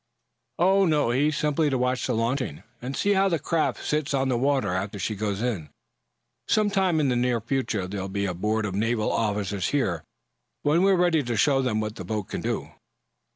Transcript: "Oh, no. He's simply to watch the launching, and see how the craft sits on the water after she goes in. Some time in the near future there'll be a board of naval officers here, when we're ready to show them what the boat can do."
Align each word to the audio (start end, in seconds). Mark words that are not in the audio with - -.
"Oh, 0.57 0.87
no. 0.87 1.11
He's 1.11 1.37
simply 1.37 1.69
to 1.69 1.77
watch 1.77 2.07
the 2.07 2.15
launching, 2.15 2.63
and 2.81 2.97
see 2.97 3.13
how 3.13 3.29
the 3.29 3.37
craft 3.37 3.85
sits 3.85 4.15
on 4.15 4.29
the 4.29 4.35
water 4.39 4.73
after 4.73 4.97
she 4.97 5.13
goes 5.13 5.43
in. 5.43 5.69
Some 6.47 6.71
time 6.71 6.99
in 6.99 7.09
the 7.09 7.15
near 7.15 7.39
future 7.39 7.85
there'll 7.87 8.09
be 8.09 8.25
a 8.25 8.33
board 8.33 8.65
of 8.65 8.73
naval 8.73 9.11
officers 9.11 9.67
here, 9.67 10.03
when 10.63 10.81
we're 10.81 10.95
ready 10.95 11.21
to 11.21 11.37
show 11.37 11.61
them 11.61 11.81
what 11.81 11.97
the 11.97 12.03
boat 12.03 12.29
can 12.29 12.41
do." 12.41 12.71